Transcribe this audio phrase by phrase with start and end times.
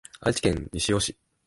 [0.19, 1.15] 愛知県西尾市